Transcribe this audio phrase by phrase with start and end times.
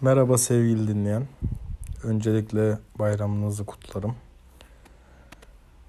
[0.00, 1.26] Merhaba sevgili dinleyen.
[2.02, 4.16] Öncelikle bayramınızı kutlarım.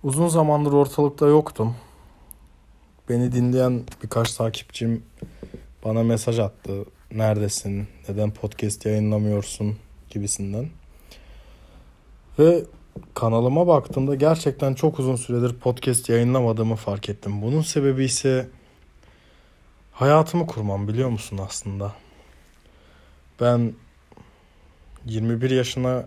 [0.03, 1.75] Uzun zamandır ortalıkta yoktum.
[3.09, 5.03] Beni dinleyen birkaç takipçim
[5.85, 6.85] bana mesaj attı.
[7.11, 7.87] Neredesin?
[8.09, 9.77] Neden podcast yayınlamıyorsun?
[10.09, 10.69] gibisinden.
[12.39, 12.63] Ve
[13.13, 17.41] kanalıma baktığımda gerçekten çok uzun süredir podcast yayınlamadığımı fark ettim.
[17.41, 18.49] Bunun sebebi ise
[19.91, 21.93] hayatımı kurmam biliyor musun aslında?
[23.41, 23.73] Ben
[25.05, 26.05] 21 yaşına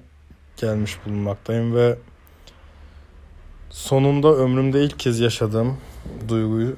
[0.57, 1.99] gelmiş bulunmaktayım ve
[3.71, 5.77] sonunda ömrümde ilk kez yaşadığım
[6.29, 6.77] duyguyu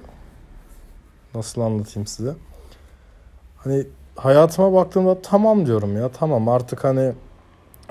[1.34, 2.34] nasıl anlatayım size?
[3.56, 7.12] Hani hayatıma baktığımda tamam diyorum ya tamam artık hani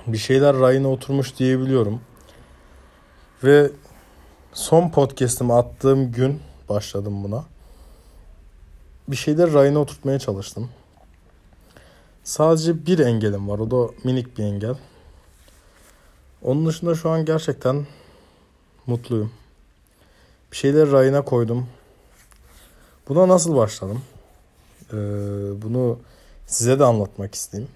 [0.08, 2.02] bir şeyler rayına oturmuş diyebiliyorum.
[3.44, 3.72] Ve
[4.54, 6.40] son podcast'ımı attığım gün
[6.70, 7.44] başladım buna.
[9.08, 10.70] Bir şeyler rayına oturtmaya çalıştım.
[12.30, 13.60] Sadece bir engelim var.
[13.60, 14.76] O da minik bir engel.
[16.42, 17.88] Onun dışında şu an gerçekten
[18.88, 19.32] mutluyum.
[20.52, 21.68] Bir şeyler rayına koydum.
[23.08, 24.02] Buna nasıl başladım?
[24.94, 24.96] Ee,
[25.62, 26.00] bunu
[26.48, 27.72] size de anlatmak isteyeyim.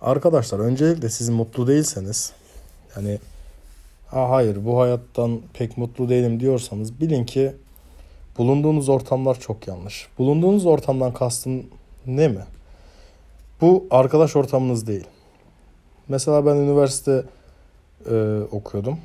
[0.00, 2.32] Arkadaşlar öncelikle siz mutlu değilseniz
[2.96, 3.18] yani
[4.06, 7.54] ha hayır bu hayattan pek mutlu değilim diyorsanız bilin ki
[8.38, 10.08] bulunduğunuz ortamlar çok yanlış.
[10.18, 11.66] Bulunduğunuz ortamdan kastım
[12.06, 12.44] ne mi?
[13.60, 15.06] Bu arkadaş ortamınız değil.
[16.08, 17.24] Mesela ben üniversite
[18.10, 18.98] e, okuyordum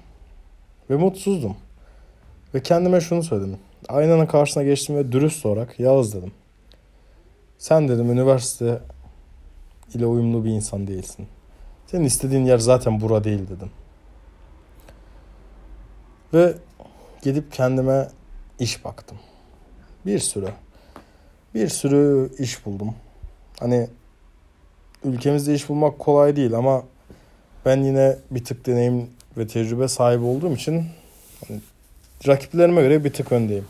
[0.90, 1.56] ve mutsuzdum.
[2.56, 3.58] Ve kendime şunu söyledim.
[3.90, 6.32] Aynanın karşısına geçtim ve dürüst olarak Yağız dedim.
[7.58, 8.80] Sen dedim üniversite
[9.94, 11.28] ile uyumlu bir insan değilsin.
[11.88, 13.72] Senin istediğin yer zaten bura değil dedim.
[16.34, 16.54] Ve
[17.22, 18.08] gidip kendime
[18.60, 19.18] iş baktım.
[20.06, 20.50] Bir sürü.
[21.54, 22.96] Bir sürü iş buldum.
[23.60, 23.88] Hani
[25.04, 26.84] ülkemizde iş bulmak kolay değil ama
[27.66, 30.86] ben yine bir tık deneyim ve tecrübe sahibi olduğum için
[31.48, 31.62] hani
[32.28, 33.66] rakiplerime göre bir tık öndeyim.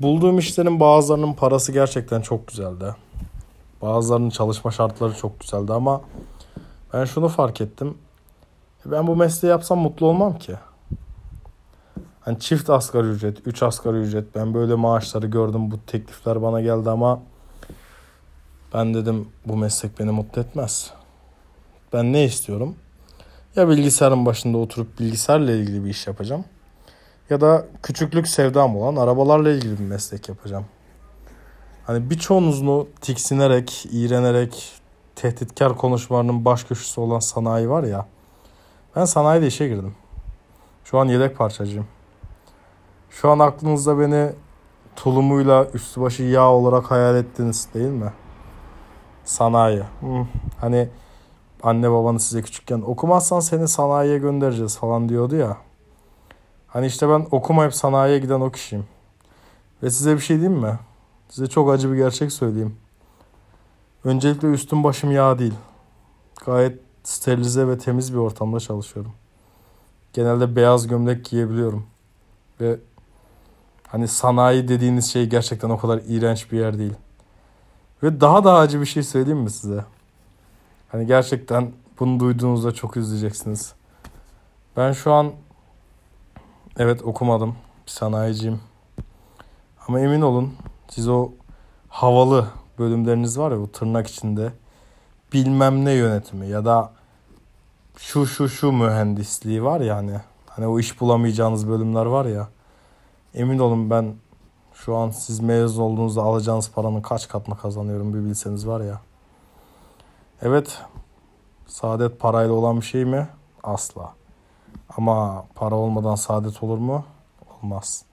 [0.00, 2.84] Bulduğum işlerin bazılarının parası gerçekten çok güzeldi.
[3.82, 6.00] Bazılarının çalışma şartları çok güzeldi ama
[6.92, 7.98] ben şunu fark ettim.
[8.86, 10.54] Ben bu mesleği yapsam mutlu olmam ki.
[12.20, 14.34] Hani çift asgari ücret, üç asgari ücret.
[14.34, 15.70] Ben böyle maaşları gördüm.
[15.70, 17.20] Bu teklifler bana geldi ama
[18.74, 20.90] ben dedim bu meslek beni mutlu etmez.
[21.92, 22.76] Ben ne istiyorum?
[23.56, 26.44] Ya bilgisayarın başında oturup bilgisayarla ilgili bir iş yapacağım.
[27.30, 30.64] Ya da küçüklük sevdam olan arabalarla ilgili bir meslek yapacağım.
[31.86, 34.72] Hani birçoğunuzun tiksinerek, iğrenerek,
[35.16, 38.06] tehditkar konuşmalarının baş köşesi olan sanayi var ya.
[38.96, 39.94] Ben sanayide işe girdim.
[40.84, 41.86] Şu an yedek parçacıyım.
[43.10, 44.32] Şu an aklınızda beni
[44.96, 48.12] tulumuyla üstü başı yağ olarak hayal ettiniz değil mi?
[49.24, 49.82] Sanayi.
[50.00, 50.26] Hmm.
[50.60, 50.88] Hani
[51.62, 55.56] anne babanı size küçükken okumazsan seni sanayiye göndereceğiz falan diyordu ya.
[56.66, 58.86] Hani işte ben okumayıp sanayiye giden o kişiyim.
[59.82, 60.78] Ve size bir şey diyeyim mi?
[61.28, 62.76] Size çok acı bir gerçek söyleyeyim.
[64.04, 65.54] Öncelikle üstüm başım yağ değil.
[66.44, 69.12] Gayet sterilize ve temiz bir ortamda çalışıyorum.
[70.12, 71.86] Genelde beyaz gömlek giyebiliyorum.
[72.60, 72.76] Ve
[73.88, 76.94] hani sanayi dediğiniz şey gerçekten o kadar iğrenç bir yer değil.
[78.04, 79.84] Ve daha da acı bir şey söyleyeyim mi size?
[80.88, 83.74] Hani gerçekten bunu duyduğunuzda çok üzüleceksiniz.
[84.76, 85.32] Ben şu an
[86.78, 87.56] evet okumadım.
[87.86, 88.60] Sanayiciyim.
[89.88, 90.54] Ama emin olun
[90.88, 91.30] siz o
[91.88, 92.48] havalı
[92.78, 94.52] bölümleriniz var ya bu tırnak içinde
[95.32, 96.92] bilmem ne yönetimi ya da
[97.96, 102.48] şu şu şu mühendisliği var ya hani hani o iş bulamayacağınız bölümler var ya
[103.34, 104.14] emin olun ben
[104.74, 109.00] şu an siz mezun olduğunuzda alacağınız paranın kaç katını kazanıyorum bir bilseniz var ya.
[110.42, 110.82] Evet
[111.66, 113.28] saadet parayla olan bir şey mi?
[113.62, 114.14] Asla.
[114.96, 117.04] Ama para olmadan saadet olur mu?
[117.62, 118.04] Olmaz.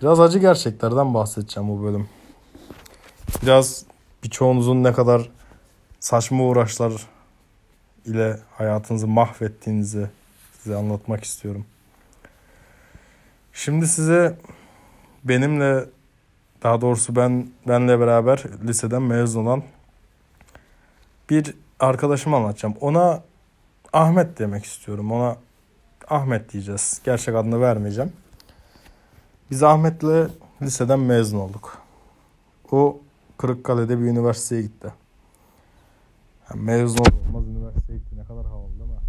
[0.00, 2.08] Biraz acı gerçeklerden bahsedeceğim bu bölüm.
[3.42, 3.84] Biraz
[4.24, 5.30] birçoğunuzun ne kadar
[6.00, 6.92] saçma uğraşlar
[8.04, 10.10] ile hayatınızı mahvettiğinizi
[10.52, 11.66] size anlatmak istiyorum.
[13.52, 14.38] Şimdi size
[15.24, 15.84] benimle
[16.62, 19.62] daha doğrusu ben benle beraber liseden mezun olan
[21.30, 22.74] bir arkadaşımı anlatacağım.
[22.80, 23.22] Ona
[23.92, 25.12] Ahmet demek istiyorum.
[25.12, 25.36] Ona
[26.08, 27.00] Ahmet diyeceğiz.
[27.04, 28.12] Gerçek adını vermeyeceğim.
[29.50, 30.30] Biz Ahmet'le
[30.62, 31.78] liseden mezun olduk.
[32.70, 33.00] O
[33.38, 34.92] Kırıkkale'de bir üniversiteye gitti.
[36.50, 38.16] Yani mezun olmaz üniversiteye gitti.
[38.18, 39.00] Ne kadar havalı değil mi?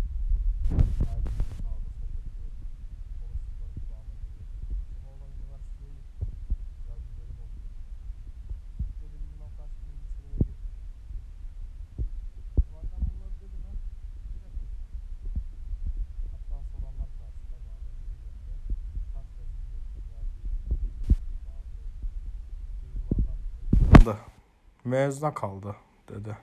[24.92, 25.76] Mezuna kaldı
[26.10, 26.38] dedi.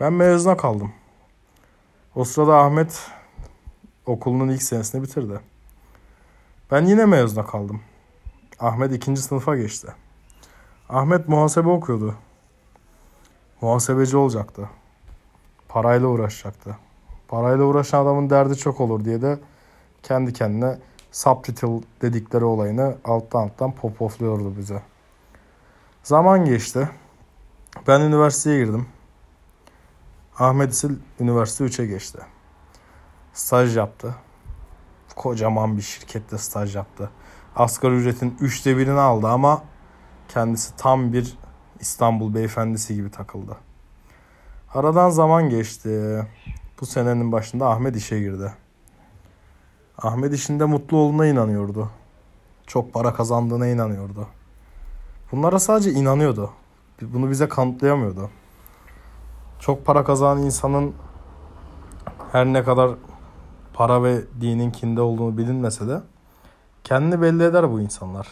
[0.00, 0.92] Ben mezuna kaldım.
[2.14, 3.10] O sırada Ahmet
[4.06, 5.40] okulunun ilk senesini bitirdi.
[6.70, 7.80] Ben yine mezuna kaldım.
[8.60, 9.88] Ahmet ikinci sınıfa geçti.
[10.88, 12.14] Ahmet muhasebe okuyordu.
[13.60, 14.68] Muhasebeci olacaktı.
[15.68, 16.76] Parayla uğraşacaktı.
[17.28, 19.38] Parayla uğraşan adamın derdi çok olur diye de
[20.02, 20.78] kendi kendine
[21.12, 24.82] subtitle dedikleri olayını alttan alttan popofluyordu bize.
[26.02, 26.88] Zaman geçti.
[27.86, 28.86] Ben üniversiteye girdim.
[30.38, 30.88] Ahmet ise
[31.20, 32.18] üniversite 3'e geçti.
[33.32, 34.14] Staj yaptı.
[35.16, 37.10] Kocaman bir şirkette staj yaptı.
[37.56, 39.62] Asgari ücretin üçte birini aldı ama
[40.28, 41.38] kendisi tam bir
[41.80, 43.56] İstanbul beyefendisi gibi takıldı.
[44.74, 46.26] Aradan zaman geçti.
[46.80, 48.52] Bu senenin başında Ahmet işe girdi.
[49.98, 51.90] Ahmet işinde mutlu olduğuna inanıyordu.
[52.66, 54.26] Çok para kazandığına inanıyordu.
[55.32, 56.52] Bunlara sadece inanıyordu.
[57.02, 58.30] Bunu bize kanıtlayamıyordu.
[59.58, 60.94] Çok para kazanan insanın
[62.32, 62.90] her ne kadar
[63.74, 66.00] para ve dinin kinde olduğunu bilinmese de
[66.84, 68.28] kendini belli eder bu insanlar.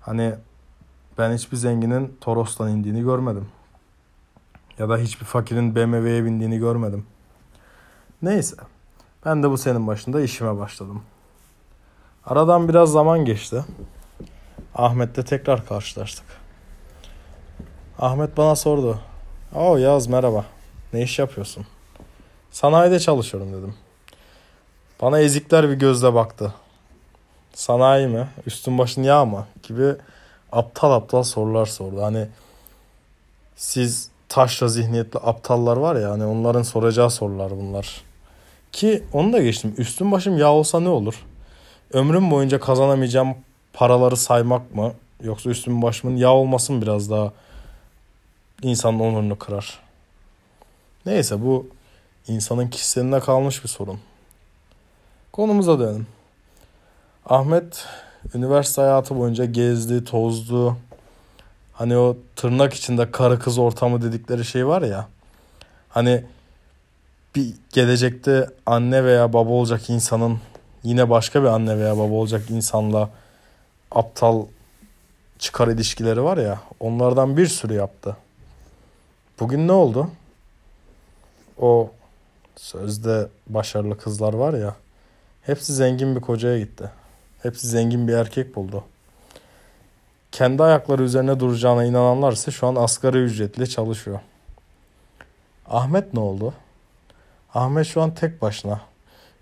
[0.00, 0.34] Hani
[1.18, 3.48] ben hiçbir zenginin Toros'tan indiğini görmedim.
[4.78, 7.06] Ya da hiçbir fakirin BMW'ye bindiğini görmedim.
[8.22, 8.56] Neyse.
[9.24, 11.02] Ben de bu senin başında işime başladım.
[12.24, 13.64] Aradan biraz zaman geçti.
[14.74, 16.45] Ahmet'le tekrar karşılaştık.
[17.98, 18.98] Ahmet bana sordu.
[19.54, 20.44] Oo Yaz merhaba.
[20.92, 21.66] Ne iş yapıyorsun?
[22.50, 23.74] Sanayide çalışıyorum dedim.
[25.02, 26.54] Bana ezikler bir gözle baktı.
[27.54, 28.28] Sanayi mi?
[28.46, 29.46] Üstün başın yağ mı?
[29.62, 29.94] Gibi
[30.52, 32.02] aptal aptal sorular sordu.
[32.02, 32.28] Hani
[33.56, 38.02] siz taşra zihniyetli aptallar var ya hani onların soracağı sorular bunlar.
[38.72, 39.74] Ki onu da geçtim.
[39.78, 41.24] Üstün başım yağ olsa ne olur?
[41.92, 43.34] Ömrüm boyunca kazanamayacağım
[43.72, 44.92] paraları saymak mı?
[45.22, 47.32] Yoksa üstün başımın yağ olması mı biraz daha
[48.62, 49.80] insanın onurunu kırar?
[51.06, 51.68] Neyse bu
[52.28, 54.00] insanın kişiseline kalmış bir sorun.
[55.32, 56.06] Konumuza dönelim.
[57.26, 57.86] Ahmet
[58.34, 60.76] üniversite hayatı boyunca gezdi, tozdu.
[61.72, 65.08] Hani o tırnak içinde karı kız ortamı dedikleri şey var ya.
[65.88, 66.24] Hani
[67.34, 70.40] bir gelecekte anne veya baba olacak insanın
[70.82, 73.10] yine başka bir anne veya baba olacak insanla
[73.90, 74.46] aptal
[75.38, 78.16] çıkar ilişkileri var ya onlardan bir sürü yaptı.
[79.40, 80.10] Bugün ne oldu?
[81.60, 81.90] O
[82.56, 84.76] sözde başarılı kızlar var ya
[85.42, 86.90] hepsi zengin bir kocaya gitti.
[87.42, 88.84] Hepsi zengin bir erkek buldu.
[90.32, 94.20] Kendi ayakları üzerine duracağına inananlar ise şu an asgari ücretle çalışıyor.
[95.66, 96.54] Ahmet ne oldu?
[97.54, 98.80] Ahmet şu an tek başına.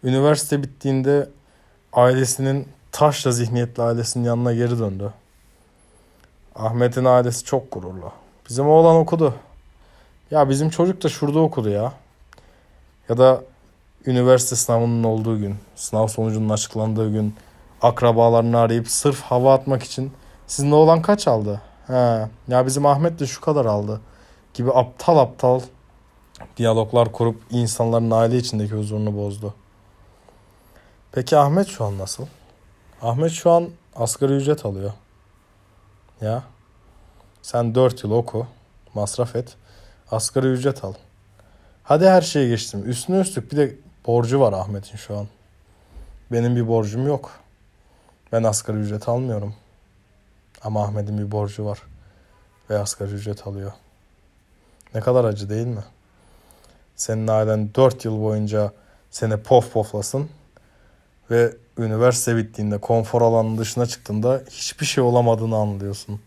[0.04, 1.28] Üniversite bittiğinde
[1.92, 5.12] ailesinin taşla zihniyetli ailesinin yanına geri döndü.
[6.54, 8.12] Ahmet'in ailesi çok gururlu.
[8.48, 9.34] Bizim oğlan okudu.
[10.34, 11.92] Ya bizim çocuk da şurada okudu ya.
[13.08, 13.42] Ya da
[14.06, 17.36] üniversite sınavının olduğu gün, sınav sonucunun açıklandığı gün
[17.82, 20.12] akrabalarını arayıp sırf hava atmak için
[20.46, 21.60] sizin oğlan kaç aldı?
[21.86, 24.00] He, ya bizim Ahmet de şu kadar aldı
[24.54, 25.60] gibi aptal aptal
[26.56, 29.54] diyaloglar kurup insanların aile içindeki huzurunu bozdu.
[31.12, 32.26] Peki Ahmet şu an nasıl?
[33.02, 34.92] Ahmet şu an asgari ücret alıyor.
[36.20, 36.42] Ya
[37.42, 38.46] sen 4 yıl oku,
[38.94, 39.56] masraf et,
[40.14, 40.94] asgari ücret al.
[41.82, 42.90] Hadi her şeye geçtim.
[42.90, 43.74] Üstüne üstlük bir de
[44.06, 45.26] borcu var Ahmet'in şu an.
[46.32, 47.40] Benim bir borcum yok.
[48.32, 49.54] Ben asgari ücret almıyorum.
[50.62, 51.82] Ama Ahmet'in bir borcu var.
[52.70, 53.72] Ve asgari ücret alıyor.
[54.94, 55.84] Ne kadar acı değil mi?
[56.96, 58.72] Senin ailen 4 yıl boyunca
[59.10, 60.28] seni pof poflasın.
[61.30, 66.20] Ve üniversite bittiğinde konfor alanının dışına çıktığında hiçbir şey olamadığını anlıyorsun.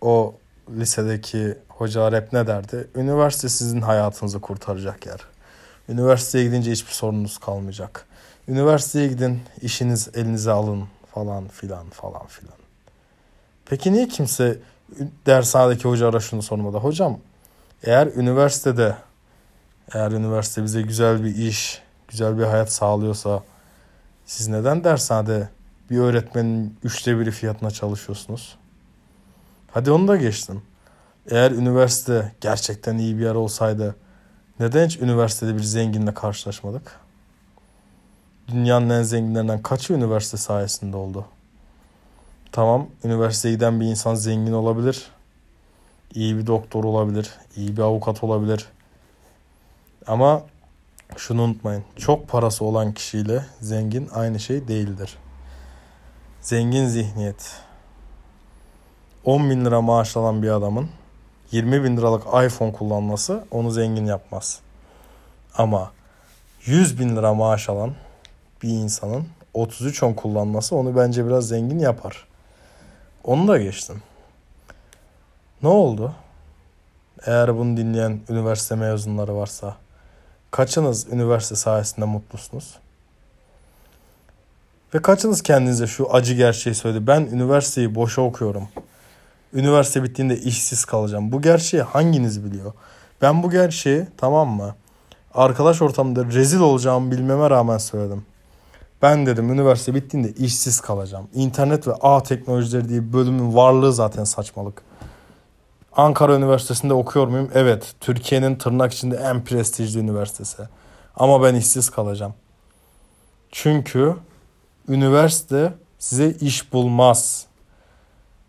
[0.00, 0.34] O
[0.76, 2.88] lisedeki hoca hep ne derdi?
[2.94, 5.20] Üniversite sizin hayatınızı kurtaracak yer.
[5.88, 8.06] Üniversiteye gidince hiçbir sorununuz kalmayacak.
[8.48, 10.84] Üniversiteye gidin, işiniz elinize alın
[11.14, 12.54] falan filan falan filan.
[13.66, 14.58] Peki niye kimse
[15.26, 16.76] dershanedeki hocalara şunu sormadı?
[16.76, 17.18] Hocam
[17.82, 18.96] eğer üniversitede
[19.94, 23.42] eğer üniversite bize güzel bir iş, güzel bir hayat sağlıyorsa
[24.26, 25.48] siz neden dershanede
[25.90, 28.58] bir öğretmenin üçte biri fiyatına çalışıyorsunuz?
[29.72, 30.62] Hadi onu da geçtim.
[31.30, 33.96] Eğer üniversite gerçekten iyi bir yer olsaydı
[34.60, 37.00] neden hiç üniversitede bir zenginle karşılaşmadık?
[38.48, 41.26] Dünyanın en zenginlerinden kaçı üniversite sayesinde oldu?
[42.52, 45.10] Tamam, üniversiteye giden bir insan zengin olabilir.
[46.14, 48.66] İyi bir doktor olabilir, iyi bir avukat olabilir.
[50.06, 50.42] Ama
[51.16, 51.84] şunu unutmayın.
[51.96, 55.16] Çok parası olan kişiyle zengin aynı şey değildir.
[56.40, 57.67] Zengin zihniyet.
[59.28, 60.88] 10 bin lira maaş alan bir adamın
[61.50, 64.60] 20 bin liralık iPhone kullanması onu zengin yapmaz.
[65.54, 65.92] Ama
[66.64, 67.94] 100 bin lira maaş alan
[68.62, 72.26] bir insanın 33 on kullanması onu bence biraz zengin yapar.
[73.24, 74.02] Onu da geçtim.
[75.62, 76.14] Ne oldu?
[77.26, 79.76] Eğer bunu dinleyen üniversite mezunları varsa
[80.50, 82.78] kaçınız üniversite sayesinde mutlusunuz?
[84.94, 87.06] Ve kaçınız kendinize şu acı gerçeği söyledi.
[87.06, 88.68] Ben üniversiteyi boşa okuyorum.
[89.52, 91.32] Üniversite bittiğinde işsiz kalacağım.
[91.32, 92.72] Bu gerçeği hanginiz biliyor?
[93.22, 94.74] Ben bu gerçeği tamam mı?
[95.34, 98.26] Arkadaş ortamında rezil olacağımı bilmeme rağmen söyledim.
[99.02, 101.28] Ben dedim üniversite bittiğinde işsiz kalacağım.
[101.34, 104.82] İnternet ve ağ teknolojileri diye bölümün varlığı zaten saçmalık.
[105.96, 107.50] Ankara Üniversitesi'nde okuyor muyum?
[107.54, 107.94] Evet.
[108.00, 110.62] Türkiye'nin tırnak içinde en prestijli üniversitesi.
[111.16, 112.34] Ama ben işsiz kalacağım.
[113.52, 114.14] Çünkü
[114.88, 117.47] üniversite size iş bulmaz.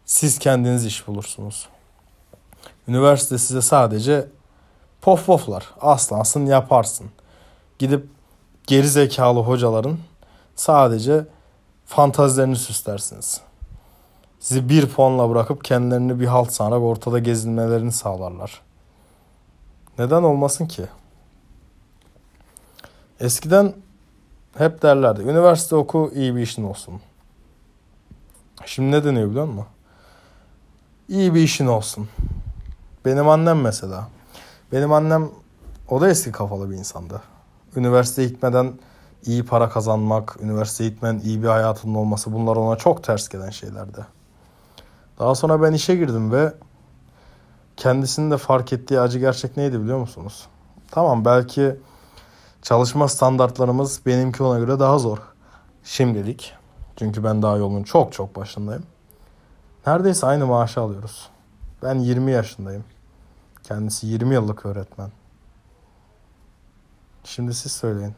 [0.09, 1.69] Siz kendiniz iş bulursunuz.
[2.87, 4.27] Üniversite size sadece
[5.01, 5.69] pof poflar.
[5.81, 7.11] Aslansın yaparsın.
[7.79, 8.07] Gidip
[8.67, 9.97] geri zekalı hocaların
[10.55, 11.25] sadece
[11.85, 13.41] fantazilerini süslersiniz.
[14.39, 18.61] Sizi bir puanla bırakıp kendilerini bir halt sanarak ortada gezinmelerini sağlarlar.
[19.99, 20.85] Neden olmasın ki?
[23.19, 23.73] Eskiden
[24.57, 25.21] hep derlerdi.
[25.21, 27.01] Üniversite oku iyi bir işin olsun.
[28.65, 29.65] Şimdi ne deniyor biliyor musun?
[31.09, 32.09] İyi bir işin olsun.
[33.05, 34.07] Benim annem mesela.
[34.71, 35.29] Benim annem
[35.87, 37.21] o da eski kafalı bir insandı.
[37.75, 38.73] Üniversiteye gitmeden
[39.25, 44.05] iyi para kazanmak, üniversiteye gitmeden iyi bir hayatının olması bunlar ona çok ters gelen şeylerdi.
[45.19, 46.53] Daha sonra ben işe girdim ve
[47.77, 50.47] kendisinin de fark ettiği acı gerçek neydi biliyor musunuz?
[50.91, 51.75] Tamam belki
[52.61, 55.17] çalışma standartlarımız benimki ona göre daha zor.
[55.83, 56.53] Şimdilik.
[56.95, 58.83] Çünkü ben daha yolun çok çok başındayım.
[59.87, 61.29] Neredeyse aynı maaşı alıyoruz.
[61.83, 62.83] Ben 20 yaşındayım.
[63.63, 65.11] Kendisi 20 yıllık öğretmen.
[67.23, 68.15] Şimdi siz söyleyin.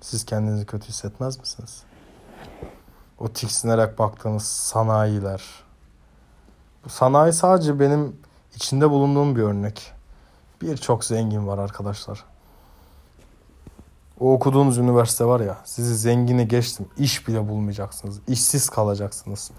[0.00, 1.82] Siz kendinizi kötü hissetmez misiniz?
[3.18, 5.42] O tiksinerek baktığınız sanayiler.
[6.84, 8.16] Bu sanayi sadece benim
[8.54, 9.92] içinde bulunduğum bir örnek.
[10.62, 12.24] Birçok zengin var arkadaşlar.
[14.20, 16.88] O okuduğunuz üniversite var ya sizi zengini geçtim.
[16.98, 18.20] iş bile bulmayacaksınız.
[18.28, 19.50] İşsiz kalacaksınız.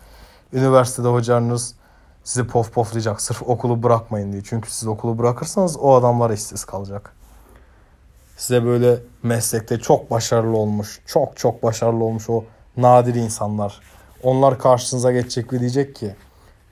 [0.53, 1.75] Üniversitede hocanız
[2.23, 4.41] sizi pof poflayacak sırf okulu bırakmayın diye.
[4.43, 7.13] Çünkü siz okulu bırakırsanız o adamlar işsiz kalacak.
[8.37, 12.43] Size böyle meslekte çok başarılı olmuş, çok çok başarılı olmuş o
[12.77, 13.81] nadir insanlar.
[14.23, 16.15] Onlar karşınıza geçecek ve diyecek ki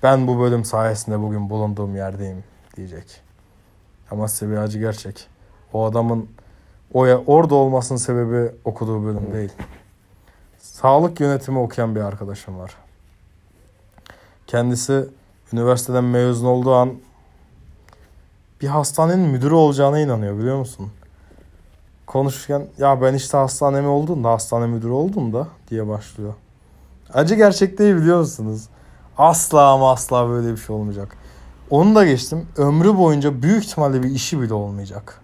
[0.03, 2.43] ben bu bölüm sayesinde bugün bulunduğum yerdeyim
[2.75, 3.21] diyecek.
[4.11, 5.27] Ama size bir acı gerçek.
[5.73, 6.29] O adamın
[6.93, 9.51] Oya orada olmasının sebebi okuduğu bölüm değil.
[10.57, 12.75] Sağlık yönetimi okuyan bir arkadaşım var.
[14.51, 15.05] Kendisi
[15.53, 16.93] üniversiteden mezun olduğu an
[18.61, 20.91] bir hastanenin müdürü olacağına inanıyor biliyor musun?
[22.07, 26.33] Konuşurken ya ben işte hastane mi oldum da hastane müdürü oldum da diye başlıyor.
[27.13, 28.67] Acı gerçek değil biliyor musunuz?
[29.17, 31.17] Asla ama asla böyle bir şey olmayacak.
[31.69, 32.47] Onu da geçtim.
[32.57, 35.21] Ömrü boyunca büyük ihtimalle bir işi bile olmayacak.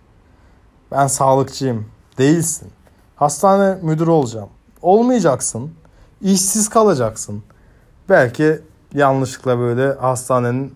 [0.92, 1.86] Ben sağlıkçıyım.
[2.18, 2.72] Değilsin.
[3.16, 4.50] Hastane müdürü olacağım.
[4.82, 5.72] Olmayacaksın.
[6.22, 7.44] İşsiz kalacaksın.
[8.10, 8.62] Belki
[8.94, 10.74] yanlışlıkla böyle hastanenin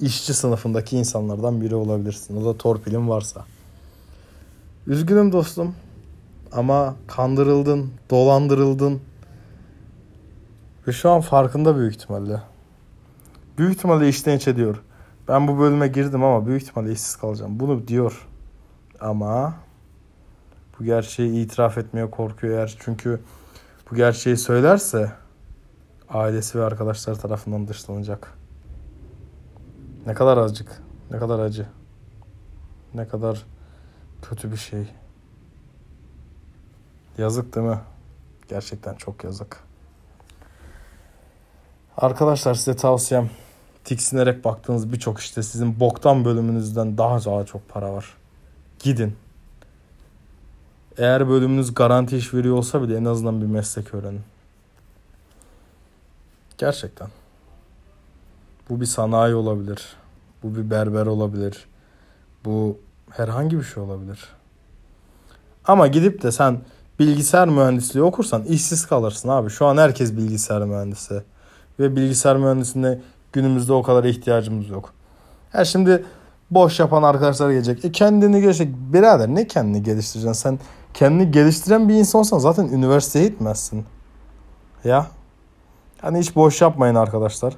[0.00, 2.42] işçi sınıfındaki insanlardan biri olabilirsin.
[2.42, 3.44] O da torpilin varsa.
[4.86, 5.74] Üzgünüm dostum.
[6.52, 9.00] Ama kandırıldın, dolandırıldın.
[10.88, 12.42] Ve şu an farkında büyük ihtimalle.
[13.58, 14.82] Büyük ihtimalle içten içe diyor.
[15.28, 17.60] Ben bu bölüme girdim ama büyük ihtimalle işsiz kalacağım.
[17.60, 18.26] Bunu diyor.
[19.00, 19.54] Ama
[20.78, 22.76] bu gerçeği itiraf etmeye korkuyor eğer.
[22.80, 23.20] Çünkü
[23.90, 25.12] bu gerçeği söylerse
[26.10, 28.38] ailesi ve arkadaşları tarafından dışlanacak.
[30.06, 31.66] Ne kadar acık, ne kadar acı.
[32.94, 33.46] Ne kadar
[34.22, 34.88] kötü bir şey.
[37.18, 37.78] Yazık değil mi?
[38.48, 39.60] Gerçekten çok yazık.
[41.96, 43.30] Arkadaşlar size tavsiyem
[43.84, 48.14] tiksinerek baktığınız birçok işte sizin boktan bölümünüzden daha daha çok para var.
[48.78, 49.16] Gidin.
[50.98, 54.22] Eğer bölümünüz garanti iş veriyor olsa bile en azından bir meslek öğrenin.
[56.60, 57.08] Gerçekten.
[58.70, 59.96] Bu bir sanayi olabilir.
[60.42, 61.66] Bu bir berber olabilir.
[62.44, 62.78] Bu
[63.10, 64.18] herhangi bir şey olabilir.
[65.64, 66.60] Ama gidip de sen
[66.98, 69.50] bilgisayar mühendisliği okursan işsiz kalırsın abi.
[69.50, 71.22] Şu an herkes bilgisayar mühendisi.
[71.78, 72.98] Ve bilgisayar mühendisliğine
[73.32, 74.92] günümüzde o kadar ihtiyacımız yok.
[75.54, 76.04] Ya şimdi
[76.50, 77.84] boş yapan arkadaşlar gelecek.
[77.84, 78.68] E kendini geliştir.
[78.92, 80.42] Birader ne kendini geliştireceksin?
[80.42, 80.58] Sen
[80.94, 83.84] kendini geliştiren bir insansan zaten üniversiteye gitmezsin.
[84.84, 85.19] Ya.
[86.00, 87.56] Hani hiç boş yapmayın arkadaşlar.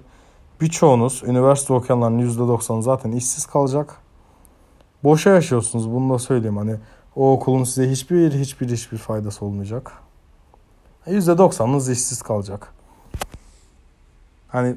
[0.61, 3.97] birçoğunuz üniversite okuyanların %90'ı zaten işsiz kalacak.
[5.05, 6.77] Boşa yaşıyorsunuz bunu da söyleyeyim hani
[7.17, 9.93] o okulun size hiçbir hiçbir hiçbir faydası olmayacak.
[11.07, 12.73] %90'ınız işsiz kalacak.
[14.49, 14.77] Hani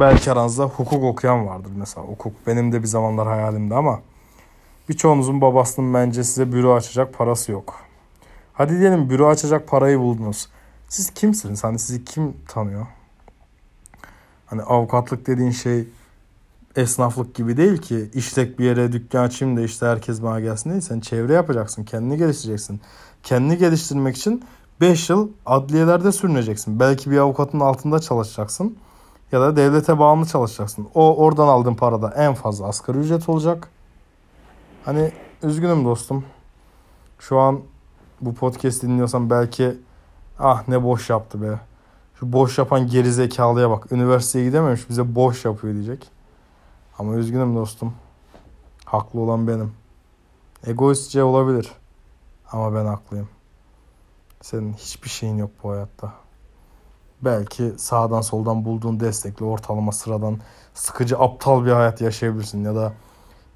[0.00, 2.06] belki aranızda hukuk okuyan vardır mesela.
[2.06, 4.00] Hukuk benim de bir zamanlar hayalimdi ama
[4.88, 7.80] birçoğunuzun babasının bence size büro açacak parası yok.
[8.52, 10.48] Hadi diyelim büro açacak parayı buldunuz.
[10.90, 11.64] Siz kimsiniz?
[11.64, 12.86] Hani sizi kim tanıyor?
[14.46, 15.88] Hani avukatlık dediğin şey
[16.76, 18.10] esnaflık gibi değil ki.
[18.14, 20.80] İşlek bir yere dükkan açayım da işte herkes bana gelsin değil.
[20.80, 21.84] Sen çevre yapacaksın.
[21.84, 22.80] Kendini geliştireceksin.
[23.22, 24.44] Kendini geliştirmek için
[24.80, 26.80] 5 yıl adliyelerde sürüneceksin.
[26.80, 28.78] Belki bir avukatın altında çalışacaksın.
[29.32, 30.88] Ya da devlete bağımlı çalışacaksın.
[30.94, 33.68] O oradan aldığın parada en fazla asgari ücret olacak.
[34.84, 36.24] Hani üzgünüm dostum.
[37.18, 37.60] Şu an
[38.20, 39.76] bu podcast dinliyorsan belki
[40.40, 41.60] ah ne boş yaptı be.
[42.14, 43.92] Şu boş yapan geri zekalıya bak.
[43.92, 46.10] Üniversiteye gidememiş bize boş yapıyor diyecek.
[46.98, 47.94] Ama üzgünüm dostum.
[48.84, 49.72] Haklı olan benim.
[50.66, 51.72] Egoistçe olabilir.
[52.52, 53.28] Ama ben haklıyım.
[54.40, 56.12] Senin hiçbir şeyin yok bu hayatta.
[57.22, 60.38] Belki sağdan soldan bulduğun destekle ortalama sıradan
[60.74, 62.92] sıkıcı aptal bir hayat yaşayabilirsin ya da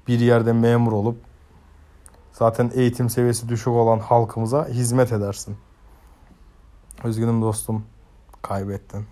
[0.07, 1.17] bir yerde memur olup
[2.33, 5.57] zaten eğitim seviyesi düşük olan halkımıza hizmet edersin.
[7.03, 7.85] Üzgünüm dostum.
[8.41, 9.05] Kaybettin.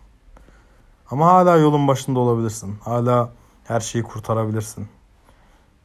[1.11, 2.77] Ama hala yolun başında olabilirsin.
[2.81, 3.31] Hala
[3.63, 4.87] her şeyi kurtarabilirsin.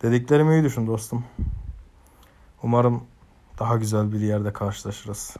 [0.03, 1.25] Dediklerimi iyi düşün dostum.
[2.63, 3.03] Umarım
[3.59, 5.37] daha güzel bir yerde karşılaşırız.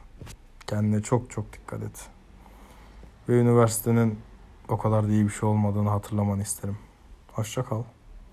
[0.67, 2.07] Kendine çok çok dikkat et.
[3.29, 4.19] Ve üniversitenin
[4.69, 6.77] o kadar da iyi bir şey olmadığını hatırlamanı isterim.
[7.33, 7.83] Hoşça kal.